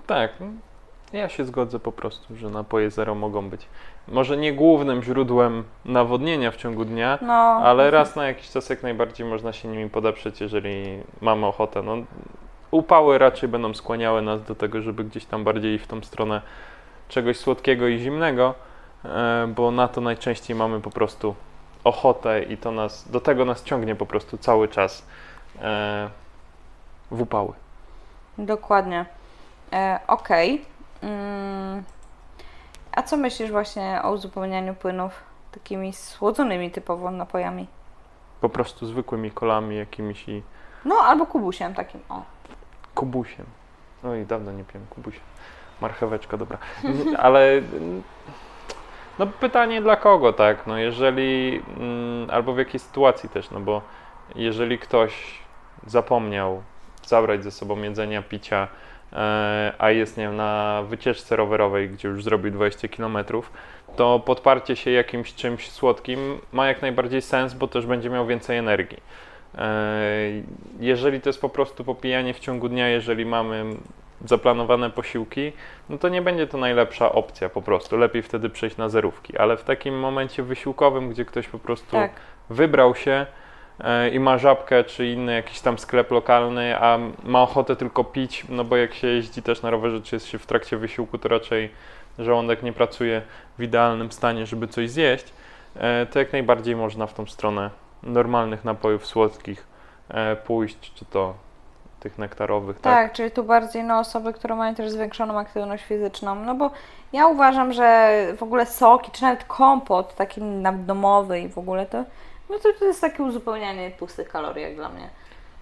Tak, 0.07 0.31
ja 1.13 1.29
się 1.29 1.45
zgodzę 1.45 1.79
po 1.79 1.93
prostu, 1.93 2.37
że 2.37 2.51
napoje 2.51 2.91
zero 2.91 3.15
mogą 3.15 3.51
być 3.51 3.69
może 4.09 4.37
nie 4.37 4.53
głównym 4.53 5.03
źródłem 5.03 5.65
nawodnienia 5.85 6.51
w 6.51 6.57
ciągu 6.57 6.85
dnia, 6.85 7.19
No, 7.23 7.35
ale 7.65 7.91
raz 7.91 8.17
na 8.17 8.27
jakiś 8.27 8.51
czas 8.51 8.71
jak 8.71 8.83
najbardziej 8.83 9.27
można 9.27 9.53
się 9.53 9.69
nimi 9.69 9.91
podeprzeć, 9.91 10.41
jeżeli 10.41 11.03
mamy 11.21 11.47
ochotę. 11.47 11.83
No, 11.83 11.97
upały 12.71 13.19
raczej 13.19 13.49
będą 13.49 13.75
skłaniały 13.75 14.23
nas 14.23 14.43
do 14.43 14.55
tego, 14.55 14.83
żeby 14.83 15.05
gdzieś 15.05 15.25
tam 15.25 15.45
bardziej 15.45 15.79
w 15.79 15.87
tą 15.87 16.03
stronę 16.03 16.43
czegoś 17.09 17.37
słodkiego 17.37 17.89
i 17.89 17.99
zimnego, 17.99 18.49
e, 18.49 18.74
bo 19.49 19.71
na 19.71 19.89
to 19.89 20.01
najczęściej 20.01 20.57
mamy 20.57 20.81
po 20.81 20.91
prostu 20.91 21.35
ochotę 21.85 22.43
i 22.43 22.57
to 22.57 22.71
nas, 22.71 23.11
do 23.11 23.21
tego 23.21 23.45
nas 23.45 23.63
ciągnie 23.63 23.95
po 23.95 24.07
prostu 24.07 24.39
cały 24.39 24.69
czas 24.69 25.07
e, 25.61 26.11
w 27.11 27.21
upały. 27.21 27.53
Dokładnie. 28.39 29.07
E, 29.73 30.01
Okej. 30.07 30.65
Mm. 31.03 31.83
A 32.93 33.03
co 33.03 33.17
myślisz 33.17 33.51
właśnie 33.51 34.01
o 34.03 34.13
uzupełnianiu 34.13 34.75
płynów 34.75 35.13
takimi 35.53 35.93
słodzonymi 35.93 36.71
typowo 36.71 37.11
napojami? 37.11 37.67
po 38.45 38.49
prostu 38.49 38.87
zwykłymi 38.87 39.31
kolami 39.31 39.77
jakimiś 39.77 40.29
i 40.29 40.43
No 40.85 40.95
albo 40.95 41.27
kubusiem 41.27 41.75
takim, 41.75 42.01
o. 42.09 42.23
kubusiem. 42.95 43.47
Oj, 44.05 44.27
dawno 44.27 44.53
nie 44.53 44.65
piłem 44.65 44.87
kubusia. 44.87 45.21
Marcheweczka, 45.81 46.37
dobra. 46.37 46.59
Ale 47.19 47.63
no 49.19 49.27
pytanie 49.27 49.83
dla 49.83 49.97
kogo, 49.97 50.33
tak? 50.33 50.67
No 50.67 50.79
jeżeli, 50.79 51.63
mm, 51.77 52.31
albo 52.31 52.53
w 52.53 52.59
jakiej 52.59 52.81
sytuacji 52.81 53.29
też, 53.29 53.51
no 53.51 53.61
bo 53.61 53.83
jeżeli 54.35 54.79
ktoś 54.79 55.15
zapomniał 55.87 56.63
zabrać 57.07 57.45
ze 57.45 57.51
sobą 57.51 57.83
jedzenia, 57.83 58.23
picia, 58.23 58.69
e, 59.13 59.73
a 59.79 59.91
jest, 59.91 60.17
nie 60.17 60.25
wiem, 60.25 60.37
na 60.37 60.83
wycieczce 60.89 61.37
rowerowej, 61.37 61.89
gdzie 61.91 62.09
już 62.09 62.25
zrobił 62.25 62.51
20 62.51 62.89
km, 62.89 63.19
to 63.97 64.21
podparcie 64.21 64.77
się 64.77 64.91
jakimś 64.91 65.35
czymś 65.35 65.71
słodkim 65.71 66.39
ma 66.53 66.67
jak 66.67 66.83
najbardziej 66.83 67.23
sens, 67.23 67.55
bo 67.55 67.69
też 67.69 67.87
będzie 67.87 68.11
miał 68.11 68.27
więcej 68.27 68.59
energii. 68.59 68.99
E, 69.59 69.93
Jeżeli 70.81 71.21
to 71.21 71.29
jest 71.29 71.41
po 71.41 71.49
prostu 71.49 71.85
popijanie 71.85 72.35
w 72.35 72.39
ciągu 72.39 72.69
dnia, 72.69 72.89
jeżeli 72.89 73.27
mamy 73.27 73.65
zaplanowane 74.25 74.91
posiłki, 74.91 75.53
no 75.89 75.99
to 75.99 76.09
nie 76.09 76.23
będzie 76.23 76.47
to 76.47 76.59
najlepsza 76.59 77.13
opcja 77.13 77.49
po 77.49 77.63
prostu. 77.63 77.97
Lepiej 77.97 78.23
wtedy 78.23 78.51
przejść 78.51 78.77
na 78.77 78.89
zerówki, 78.89 79.39
ale 79.39 79.57
w 79.57 79.65
takim 79.65 79.99
momencie 79.99 80.43
wysiłkowym, 80.43 81.11
gdzie 81.11 81.25
ktoś 81.25 81.49
po 81.49 81.59
prostu 81.59 81.91
Tak. 81.91 82.13
wybrał 82.51 82.95
się 82.95 83.27
e, 83.81 84.09
i 84.09 84.21
ma 84.21 84.39
żabkę 84.39 84.85
czy 84.85 85.07
inny 85.07 85.35
jakiś 85.35 85.61
tam 85.61 85.79
sklep 85.79 86.11
lokalny, 86.11 86.77
a 86.79 86.99
ma 87.25 87.43
ochotę 87.43 87.77
tylko 87.77 88.05
pić, 88.05 88.45
no 88.49 88.65
bo 88.65 88.77
jak 88.77 88.95
się 88.95 89.07
jeździ 89.07 89.43
też 89.43 89.63
na 89.63 89.71
rowerze, 89.71 90.01
czy 90.01 90.17
jest 90.17 90.27
się 90.27 90.39
w 90.39 90.47
trakcie 90.47 90.77
wysiłku, 90.77 91.19
to 91.19 91.29
raczej 91.29 91.71
żołądek 92.19 92.63
nie 92.63 92.73
pracuje 92.73 93.23
w 93.59 93.63
idealnym 93.63 94.13
stanie, 94.13 94.47
żeby 94.47 94.69
coś 94.69 94.91
zjeść, 94.91 95.25
e, 95.77 96.07
to 96.07 96.19
jak 96.19 96.33
najbardziej 96.33 96.77
można 96.77 97.07
w 97.07 97.15
tą 97.15 97.27
stronę 97.27 97.71
normalnych 98.03 98.65
napojów 98.65 99.07
słodkich 99.07 99.67
e, 100.09 100.37
pójść, 100.37 100.93
czy 100.95 101.05
to 101.05 101.35
tych 102.05 102.19
nektarowych, 102.19 102.81
tak? 102.81 102.95
Tak, 102.95 103.13
czyli 103.13 103.31
tu 103.31 103.45
bardziej 103.45 103.85
no, 103.85 103.99
osoby, 103.99 104.33
które 104.33 104.55
mają 104.55 104.75
też 104.75 104.91
zwiększoną 104.91 105.39
aktywność 105.39 105.85
fizyczną. 105.85 106.35
No 106.35 106.55
bo 106.55 106.71
ja 107.13 107.27
uważam, 107.27 107.73
że 107.73 108.27
w 108.37 108.43
ogóle 108.43 108.67
soki, 108.67 109.11
czy 109.11 109.23
nawet 109.23 109.45
kompot 109.45 110.15
taki 110.15 110.41
domowy 110.87 111.41
i 111.41 111.49
w 111.49 111.59
ogóle 111.59 111.87
to, 111.87 112.05
no 112.51 112.59
to, 112.59 112.69
to 112.79 112.85
jest 112.85 113.01
takie 113.01 113.23
uzupełnianie 113.23 113.91
pustych 113.91 114.29
kalorii 114.29 114.63
jak 114.63 114.75
dla 114.75 114.89
mnie. 114.89 115.09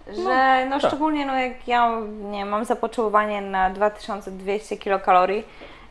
Że 0.06 0.66
no, 0.70 0.80
tak. 0.80 0.90
szczególnie 0.90 1.26
no, 1.26 1.38
jak 1.38 1.68
ja 1.68 1.90
nie 2.30 2.44
mam 2.44 2.64
zapotrzebowanie 2.64 3.40
na 3.40 3.70
2200 3.70 4.76
kilokalorii 4.76 5.44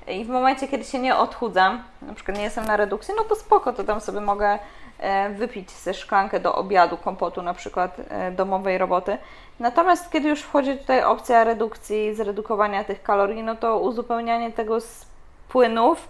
i 0.08 0.25
w 0.25 0.29
momencie, 0.29 0.67
kiedy 0.67 0.84
się 0.84 1.00
nie 1.00 1.15
odchudzam, 1.15 1.84
na 2.01 2.13
przykład 2.13 2.38
nie 2.38 2.43
jestem 2.43 2.65
na 2.65 2.77
redukcji, 2.77 3.13
no 3.17 3.24
to 3.24 3.36
spoko, 3.36 3.74
to 3.74 3.84
tam 3.84 4.01
sobie 4.01 4.22
mogę 4.22 4.60
e, 5.00 5.29
wypić 5.29 5.72
ze 5.72 5.93
szklankę 5.93 6.39
do 6.39 6.55
obiadu 6.55 6.98
kompotu 6.98 7.41
na 7.41 7.53
przykład 7.53 7.98
e, 8.10 8.31
domowej 8.31 8.77
roboty. 8.77 9.17
Natomiast 9.62 10.12
kiedy 10.12 10.30
już 10.30 10.41
wchodzi 10.41 10.77
tutaj 10.77 11.03
opcja 11.03 11.44
redukcji, 11.44 12.15
zredukowania 12.15 12.84
tych 12.84 13.03
kalorii, 13.03 13.44
no 13.44 13.56
to 13.56 13.80
uzupełnianie 13.80 14.51
tego 14.51 14.82
z 14.82 15.06
płynów, 15.50 16.10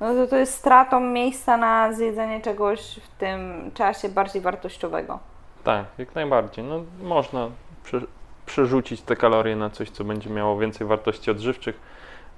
no 0.00 0.14
to 0.14 0.26
to 0.26 0.36
jest 0.36 0.54
stratą 0.54 1.00
miejsca 1.00 1.56
na 1.56 1.92
zjedzenie 1.92 2.40
czegoś 2.40 3.00
w 3.04 3.08
tym 3.18 3.70
czasie 3.74 4.08
bardziej 4.08 4.42
wartościowego. 4.42 5.18
Tak, 5.64 5.84
jak 5.98 6.14
najbardziej. 6.14 6.64
No, 6.64 6.80
można 7.02 7.48
prze, 7.84 8.00
przerzucić 8.46 9.02
te 9.02 9.16
kalorie 9.16 9.56
na 9.56 9.70
coś, 9.70 9.90
co 9.90 10.04
będzie 10.04 10.30
miało 10.30 10.58
więcej 10.58 10.86
wartości 10.86 11.30
odżywczych, 11.30 11.80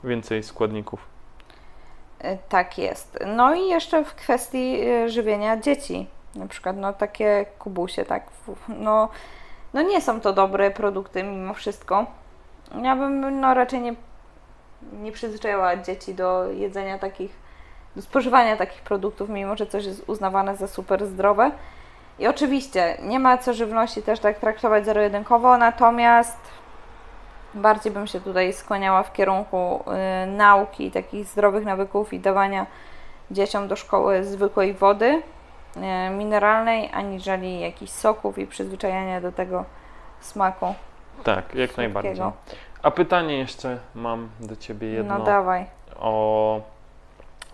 więcej 0.04 0.42
składników. 0.42 1.00
E, 2.18 2.38
Tak 2.48 2.78
jest. 2.78 3.18
No 3.26 3.54
i 3.54 3.68
jeszcze 3.68 4.04
w 4.04 4.14
kwestii 4.14 4.80
e, 4.80 5.08
żywienia 5.08 5.56
dzieci, 5.56 6.06
na 6.34 6.46
przykład 6.46 6.76
no 6.76 6.92
takie 6.92 7.46
kubusie, 7.58 8.04
tak, 8.04 8.26
no, 8.68 9.08
no 9.74 9.82
nie 9.82 10.00
są 10.00 10.20
to 10.20 10.32
dobre 10.32 10.70
produkty 10.70 11.22
mimo 11.22 11.54
wszystko. 11.54 12.06
Ja 12.82 12.96
bym 12.96 13.40
no 13.40 13.54
raczej 13.54 13.80
nie, 13.80 13.94
nie 14.92 15.12
przyzwyczaiła 15.12 15.76
dzieci 15.76 16.14
do 16.14 16.52
jedzenia 16.52 16.98
takich, 16.98 17.30
do 17.96 18.02
spożywania 18.02 18.56
takich 18.56 18.82
produktów, 18.82 19.28
mimo 19.28 19.56
że 19.56 19.66
coś 19.66 19.84
jest 19.84 20.08
uznawane 20.08 20.56
za 20.56 20.66
super 20.66 21.06
zdrowe. 21.06 21.50
I 22.18 22.26
oczywiście 22.26 22.98
nie 23.02 23.18
ma 23.18 23.38
co 23.38 23.54
żywności 23.54 24.02
też 24.02 24.20
tak 24.20 24.38
traktować 24.38 24.84
zero-jedynkowo, 24.84 25.56
natomiast 25.58 26.38
bardziej 27.54 27.92
bym 27.92 28.06
się 28.06 28.20
tutaj 28.20 28.52
skłaniała 28.52 29.02
w 29.02 29.12
kierunku 29.12 29.84
y, 30.24 30.26
nauki 30.26 30.90
takich 30.90 31.26
zdrowych 31.26 31.64
nawyków 31.64 32.12
i 32.12 32.20
dawania 32.20 32.66
dzieciom 33.30 33.68
do 33.68 33.76
szkoły 33.76 34.24
zwykłej 34.24 34.74
wody 34.74 35.22
mineralnej, 36.10 36.90
aniżeli 36.92 37.60
jakichś 37.60 37.92
soków 37.92 38.38
i 38.38 38.46
przyzwyczajania 38.46 39.20
do 39.20 39.32
tego 39.32 39.64
smaku. 40.20 40.74
Tak, 41.24 41.54
jak 41.54 41.76
najbardziej. 41.76 42.16
słodkiego. 42.16 42.56
A 42.82 42.90
pytanie 42.90 43.38
jeszcze 43.38 43.78
mam 43.94 44.28
do 44.40 44.56
Ciebie 44.56 44.88
jedno 44.88 45.18
No 45.18 45.24
dawaj. 45.24 45.66
o... 46.00 46.60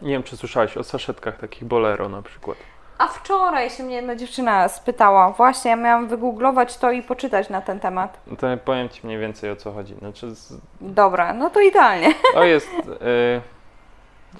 Nie 0.02 0.08
wiem, 0.12 0.22
czy 0.22 0.36
słyszałeś 0.36 0.76
o 0.76 0.84
saszetkach 0.84 1.36
takich 1.36 1.64
Bolero 1.64 2.08
na 2.08 2.22
przykład. 2.22 2.56
A 2.98 3.06
wczoraj 3.06 3.70
się 3.70 3.82
mnie 3.82 3.96
jedna 3.96 4.16
dziewczyna 4.16 4.68
spytała, 4.68 5.30
właśnie 5.30 5.70
ja 5.70 5.76
miałam 5.76 6.08
wygooglować 6.08 6.76
to 6.78 6.90
i 6.90 7.02
poczytać 7.02 7.48
na 7.50 7.60
ten 7.60 7.80
temat. 7.80 8.18
No 8.26 8.36
To 8.36 8.46
powiem 8.64 8.88
Ci 8.88 9.06
mniej 9.06 9.18
więcej 9.18 9.50
o 9.50 9.56
co 9.56 9.72
chodzi. 9.72 9.94
Znaczy, 9.94 10.34
z- 10.34 10.58
Dobra, 10.80 11.32
no 11.32 11.50
to 11.50 11.60
idealnie. 11.60 12.08
to 12.34 12.44
jest... 12.44 12.68
y, 12.78 13.40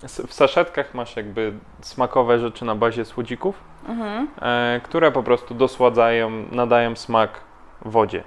w 0.03 0.33
saszetkach 0.35 0.95
masz 0.95 1.17
jakby 1.17 1.53
smakowe 1.81 2.39
rzeczy 2.39 2.65
na 2.65 2.75
bazie 2.75 3.05
słodzików, 3.05 3.61
Mhm. 3.89 4.29
e, 4.43 4.81
które 4.85 5.13
po 5.13 5.23
prostu 5.23 5.55
dosładzają, 5.55 6.31
nadają 6.53 6.97
smak 6.97 7.41
wodzie. 7.83 8.23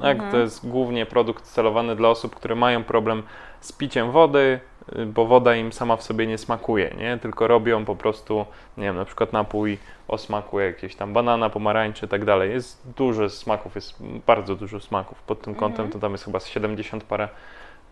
Tak, 0.00 0.16
Mhm. 0.16 0.30
To 0.32 0.38
jest 0.38 0.68
głównie 0.68 1.06
produkt 1.06 1.44
celowany 1.44 1.96
dla 1.96 2.08
osób, 2.08 2.36
które 2.36 2.54
mają 2.54 2.84
problem 2.84 3.22
z 3.60 3.72
piciem 3.72 4.10
wody, 4.10 4.60
y, 4.98 5.06
bo 5.06 5.26
woda 5.26 5.56
im 5.56 5.72
sama 5.72 5.96
w 5.96 6.02
sobie 6.02 6.26
nie 6.26 6.38
smakuje, 6.38 6.94
nie? 6.98 7.18
Tylko 7.18 7.48
robią 7.48 7.84
po 7.84 7.96
prostu, 7.96 8.46
nie 8.76 8.84
wiem, 8.84 8.96
na 8.96 9.04
przykład 9.04 9.32
napój 9.32 9.78
o 10.08 10.18
smaku 10.18 10.60
jakieś 10.60 10.96
tam 10.96 11.12
banana, 11.12 11.50
pomarańczy 11.50 12.06
i 12.06 12.08
tak 12.08 12.24
dalej. 12.24 12.50
Jest 12.50 12.92
dużo 12.96 13.30
smaków, 13.30 13.74
jest 13.74 14.02
bardzo 14.26 14.56
dużo 14.56 14.80
smaków. 14.80 15.22
Pod 15.22 15.42
tym 15.42 15.54
kątem 15.54 15.84
Mhm. 15.86 15.92
to 15.92 15.98
tam 15.98 16.12
jest 16.12 16.24
chyba 16.24 16.40
z 16.40 16.46
70 16.46 17.04
parę, 17.04 17.28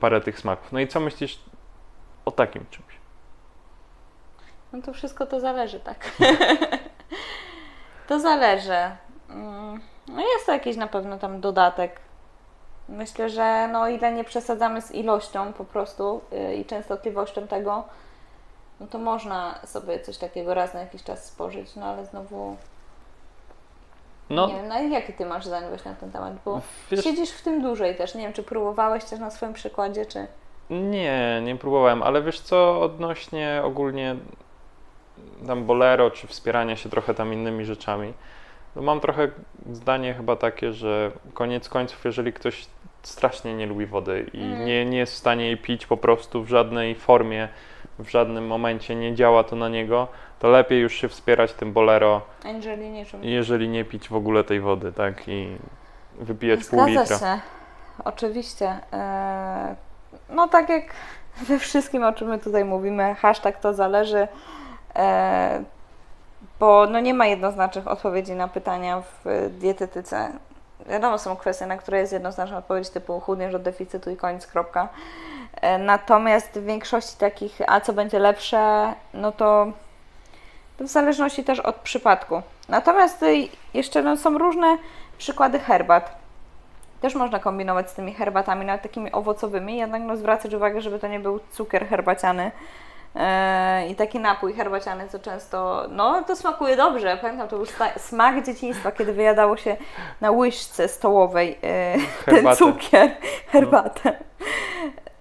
parę 0.00 0.20
tych 0.20 0.38
smaków. 0.38 0.72
No 0.72 0.80
i 0.80 0.88
co 0.88 1.00
myślisz 1.00 1.38
o 2.24 2.30
takim 2.30 2.64
czymś? 2.70 2.97
No 4.72 4.82
to 4.82 4.92
wszystko 4.92 5.26
to 5.26 5.40
zależy, 5.40 5.80
tak. 5.80 6.10
to 8.08 8.20
zależy. 8.20 8.90
Mm, 9.30 9.80
No 10.08 10.20
jest 10.20 10.46
to 10.46 10.52
jakiś 10.52 10.76
na 10.76 10.86
pewno 10.86 11.18
tam 11.18 11.40
dodatek. 11.40 12.00
Myślę, 12.88 13.30
że 13.30 13.68
no 13.72 13.88
ile 13.88 14.12
nie 14.12 14.24
przesadzamy 14.24 14.82
z 14.82 14.90
ilością 14.90 15.52
po 15.52 15.64
prostu 15.64 16.20
yy, 16.32 16.54
i 16.54 16.64
częstotliwością 16.64 17.46
tego, 17.46 17.84
no 18.80 18.86
to 18.86 18.98
można 18.98 19.58
sobie 19.64 20.00
coś 20.00 20.18
takiego 20.18 20.54
raz 20.54 20.74
na 20.74 20.80
jakiś 20.80 21.02
czas 21.02 21.24
spożyć, 21.24 21.76
no 21.76 21.86
ale 21.86 22.04
znowu 22.06 22.56
No, 24.30 24.46
nie 24.46 24.54
wiem, 24.54 24.68
no 24.68 24.80
i 24.80 24.90
jakie 24.90 25.12
Ty 25.12 25.26
masz 25.26 25.46
zdanie 25.46 25.68
właśnie 25.68 25.90
na 25.90 25.96
ten 25.96 26.12
temat, 26.12 26.34
bo 26.44 26.60
wiesz, 26.90 27.04
siedzisz 27.04 27.30
w 27.30 27.42
tym 27.42 27.62
dłużej 27.62 27.96
też, 27.96 28.14
nie 28.14 28.22
wiem, 28.22 28.32
czy 28.32 28.42
próbowałeś 28.42 29.04
też 29.04 29.20
na 29.20 29.30
swoim 29.30 29.52
przykładzie, 29.52 30.06
czy... 30.06 30.26
Nie, 30.70 31.40
nie 31.44 31.56
próbowałem, 31.56 32.02
ale 32.02 32.22
wiesz 32.22 32.40
co, 32.40 32.80
odnośnie 32.80 33.62
ogólnie 33.64 34.16
tam 35.46 35.64
bolero, 35.64 36.10
czy 36.10 36.26
wspierania 36.26 36.76
się 36.76 36.88
trochę 36.88 37.14
tam 37.14 37.32
innymi 37.32 37.64
rzeczami, 37.64 38.12
to 38.74 38.82
mam 38.82 39.00
trochę 39.00 39.28
zdanie 39.72 40.14
chyba 40.14 40.36
takie, 40.36 40.72
że 40.72 41.10
koniec 41.34 41.68
końców, 41.68 42.04
jeżeli 42.04 42.32
ktoś 42.32 42.66
strasznie 43.02 43.54
nie 43.54 43.66
lubi 43.66 43.86
wody 43.86 44.26
i 44.32 44.42
Mhm. 44.42 44.66
nie, 44.66 44.84
nie 44.84 44.98
jest 44.98 45.12
w 45.12 45.16
stanie 45.16 45.44
jej 45.46 45.56
pić 45.56 45.86
po 45.86 45.96
prostu 45.96 46.44
w 46.44 46.48
żadnej 46.48 46.94
formie, 46.94 47.48
w 47.98 48.08
żadnym 48.08 48.46
momencie 48.46 48.94
nie 48.94 49.14
działa 49.14 49.44
to 49.44 49.56
na 49.56 49.68
niego, 49.68 50.08
to 50.38 50.48
lepiej 50.48 50.80
już 50.80 50.94
się 50.94 51.08
wspierać 51.08 51.52
tym 51.52 51.72
bolero, 51.72 52.20
Angeli 52.44 52.90
niczym. 52.90 53.24
jeżeli 53.24 53.68
nie 53.68 53.84
pić 53.84 54.08
w 54.08 54.14
ogóle 54.16 54.44
tej 54.44 54.60
wody, 54.60 54.92
tak, 54.92 55.28
i 55.28 55.56
wypijać 56.20 56.64
pół 56.64 56.80
Zgadza 56.82 57.00
litra. 57.02 57.18
się, 57.18 57.40
oczywiście. 58.04 58.78
Eee, 58.92 59.74
No 60.30 60.48
tak 60.48 60.68
jak 60.68 60.84
we 61.46 61.58
wszystkim, 61.58 62.04
o 62.04 62.12
czym 62.12 62.28
my 62.28 62.38
tutaj 62.38 62.64
mówimy, 62.64 63.14
hashtag 63.14 63.60
to 63.60 63.74
zależy, 63.74 64.28
bo 66.60 66.86
no 66.86 67.00
nie 67.00 67.14
ma 67.14 67.26
jednoznacznych 67.26 67.88
odpowiedzi 67.88 68.32
na 68.32 68.48
pytania 68.48 69.02
w 69.24 69.50
dietetyce. 69.58 70.32
Wiadomo, 70.86 71.18
są 71.18 71.36
kwestie, 71.36 71.66
na 71.66 71.76
które 71.76 71.98
jest 71.98 72.12
jednoznaczna 72.12 72.58
odpowiedź 72.58 72.90
typu 72.90 73.20
chudniesz 73.20 73.54
od 73.54 73.62
deficytu 73.62 74.10
i 74.10 74.16
koniec, 74.16 74.46
kropka. 74.46 74.88
E, 75.60 75.78
Natomiast 75.78 76.58
w 76.58 76.64
większości 76.64 77.16
takich, 77.18 77.58
a 77.66 77.80
co 77.80 77.92
będzie 77.92 78.18
lepsze, 78.18 78.92
no 79.14 79.32
to 79.32 79.66
to 80.78 80.84
w 80.84 80.88
zależności 80.88 81.44
też 81.44 81.60
od 81.60 81.76
przypadku. 81.76 82.42
Natomiast 82.68 83.22
y, 83.22 83.48
jeszcze 83.74 84.02
no, 84.02 84.16
są 84.16 84.38
różne 84.38 84.78
przykłady 85.18 85.58
herbat. 85.58 86.18
Też 87.00 87.14
można 87.14 87.38
kombinować 87.38 87.90
z 87.90 87.94
tymi 87.94 88.14
herbatami, 88.14 88.66
nawet 88.66 88.82
takimi 88.82 89.12
owocowymi, 89.12 89.76
jednak 89.76 90.02
no, 90.02 90.16
zwracać 90.16 90.54
uwagę, 90.54 90.80
żeby 90.80 90.98
to 90.98 91.08
nie 91.08 91.20
był 91.20 91.40
cukier 91.52 91.88
herbaciany, 91.88 92.50
E, 92.50 92.97
I 93.88 93.94
taki 93.94 94.20
napój 94.20 94.54
herbaciany, 94.54 95.08
co 95.08 95.18
często, 95.18 95.86
no 95.90 96.24
to 96.24 96.36
smakuje 96.36 96.76
dobrze. 96.76 97.18
Pamiętam, 97.22 97.48
to 97.48 97.56
był 97.56 97.66
smak 97.96 98.46
dzieciństwa, 98.46 98.92
kiedy 98.92 99.12
wyjadało 99.12 99.56
się 99.56 99.76
na 100.20 100.30
łyżce 100.30 100.88
stołowej 100.88 101.58
e, 101.62 101.96
ten 102.24 102.56
cukier, 102.56 103.10
herbatę. 103.46 104.18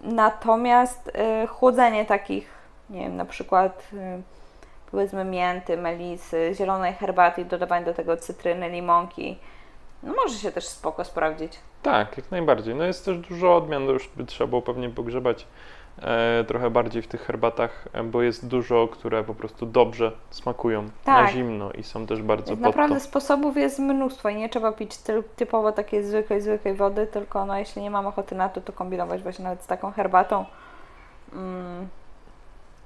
Natomiast 0.01 1.11
e, 1.15 1.47
chłodzenie 1.47 2.05
takich, 2.05 2.49
nie 2.89 2.99
wiem, 2.99 3.15
na 3.15 3.25
przykład 3.25 3.87
e, 3.97 4.21
powiedzmy 4.91 5.25
mięty, 5.25 5.77
melisy, 5.77 6.51
zielonej 6.53 6.93
herbaty 6.93 7.41
i 7.41 7.45
dodawanie 7.45 7.85
do 7.85 7.93
tego 7.93 8.17
cytryny, 8.17 8.69
limonki, 8.69 9.37
no 10.03 10.13
może 10.13 10.35
się 10.35 10.51
też 10.51 10.67
spoko 10.67 11.03
sprawdzić. 11.03 11.59
Tak, 11.81 12.17
jak 12.17 12.31
najbardziej. 12.31 12.75
No 12.75 12.83
jest 12.83 13.05
też 13.05 13.17
dużo 13.17 13.55
odmian, 13.55 13.85
no 13.85 13.91
już 13.91 14.07
by 14.07 14.25
trzeba 14.25 14.47
było 14.47 14.61
pewnie 14.61 14.89
pogrzebać 14.89 15.41
e, 15.41 15.76
trochę 16.47 16.69
bardziej 16.69 17.01
w 17.01 17.07
tych 17.07 17.21
herbatach, 17.21 17.87
e, 17.93 18.03
bo 18.03 18.21
jest 18.21 18.47
dużo, 18.47 18.87
które 18.87 19.23
po 19.23 19.35
prostu 19.35 19.65
dobrze 19.65 20.11
smakują 20.29 20.83
na 20.83 20.89
Tak. 21.03 21.31
zimno 21.31 21.71
i 21.71 21.83
są 21.83 22.07
też 22.07 22.21
bardzo 22.21 22.45
Tak 22.45 22.55
pod 22.55 22.61
naprawdę 22.61 22.95
to. 22.95 23.01
sposobów 23.01 23.57
jest 23.57 23.79
mnóstwo 23.79 24.29
i 24.29 24.35
nie 24.35 24.49
trzeba 24.49 24.71
pić 24.71 24.97
typowo 25.35 25.71
takiej 25.71 26.03
zwykłej, 26.03 26.41
zwykłej 26.41 26.73
wody, 26.75 27.07
tylko 27.07 27.45
no, 27.45 27.57
jeśli 27.59 27.81
nie 27.81 27.91
mam 27.91 28.07
ochoty 28.07 28.35
na 28.35 28.49
to, 28.49 28.61
to 28.61 28.73
kombinować 28.73 29.23
właśnie 29.23 29.43
nawet 29.43 29.61
z 29.63 29.67
taką 29.67 29.91
herbatą 29.91 30.45
mm, 31.33 31.87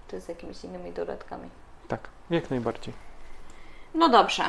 czy 0.08 0.22
z 0.22 0.28
jakimiś 0.28 0.64
innymi 0.64 0.92
dodatkami. 0.92 1.50
Tak, 1.88 2.00
jak 2.30 2.50
najbardziej. 2.50 2.94
No 3.96 4.10
dobrze. 4.10 4.44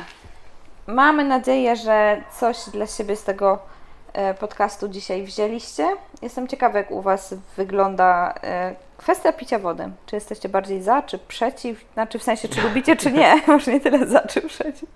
Mamy 0.87 1.23
nadzieję, 1.23 1.75
że 1.75 2.23
coś 2.39 2.57
dla 2.69 2.87
siebie 2.87 3.15
z 3.15 3.23
tego 3.23 3.53
e, 3.53 3.57
podcastu 4.39 4.87
dzisiaj 4.87 5.23
wzięliście. 5.23 5.87
Jestem 6.21 6.47
ciekawa, 6.47 6.77
jak 6.77 6.91
u 6.91 7.01
Was 7.01 7.35
wygląda 7.57 8.33
e, 8.43 8.75
kwestia 8.97 9.33
picia 9.33 9.59
wody. 9.59 9.89
Czy 10.05 10.15
jesteście 10.15 10.49
bardziej 10.49 10.81
za, 10.81 11.01
czy 11.01 11.19
przeciw? 11.19 11.85
Znaczy 11.93 12.19
w 12.19 12.23
sensie, 12.23 12.47
czy 12.47 12.61
lubicie, 12.61 12.95
czy 12.95 13.11
nie. 13.11 13.41
Może 13.47 13.73
nie 13.73 13.79
tyle 13.79 14.07
za, 14.07 14.21
czy 14.21 14.41
przeciw. 14.41 14.89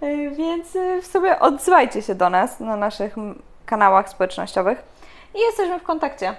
E, 0.00 0.30
Więc 0.30 0.76
e, 0.76 1.02
w 1.02 1.06
sobie 1.06 1.40
odzywajcie 1.40 2.02
się 2.02 2.14
do 2.14 2.30
nas 2.30 2.60
na 2.60 2.76
naszych 2.76 3.14
kanałach 3.66 4.08
społecznościowych 4.08 4.82
i 5.34 5.38
jesteśmy 5.40 5.78
w 5.78 5.82
kontakcie. 5.82 6.34